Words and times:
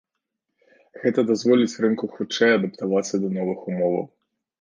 Гэта 1.01 1.19
дазволіць 1.31 1.79
рынку 1.85 2.05
хутчэй 2.15 2.51
адаптавацца 2.55 3.15
да 3.27 3.31
новых 3.37 3.59
умоваў. 3.73 4.05